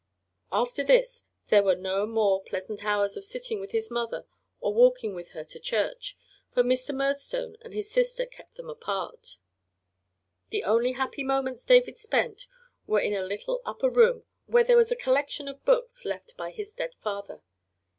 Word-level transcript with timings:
After 0.51 0.83
this 0.83 1.25
there 1.49 1.61
were 1.61 1.75
no 1.75 2.07
more 2.07 2.41
pleasant 2.41 2.83
hours 2.83 3.15
of 3.15 3.23
sitting 3.23 3.59
with 3.59 3.69
his 3.69 3.91
mother 3.91 4.25
or 4.59 4.73
walking 4.73 5.13
with 5.13 5.29
her 5.33 5.43
to 5.43 5.59
church, 5.59 6.17
for 6.51 6.63
Mr. 6.63 6.91
Murdstone 6.91 7.55
and 7.61 7.75
his 7.75 7.91
sister 7.91 8.25
kept 8.25 8.55
them 8.55 8.67
apart. 8.67 9.37
The 10.49 10.63
only 10.63 10.93
happy 10.93 11.23
moments 11.23 11.63
David 11.65 11.97
spent 11.97 12.47
were 12.87 12.99
in 12.99 13.13
a 13.13 13.21
little 13.21 13.61
upper 13.63 13.91
room 13.91 14.23
where 14.47 14.63
there 14.63 14.75
was 14.75 14.91
a 14.91 14.95
collection 14.95 15.47
of 15.47 15.63
books 15.65 16.03
left 16.03 16.35
by 16.35 16.49
his 16.49 16.73
dead 16.73 16.95
father. 16.95 17.43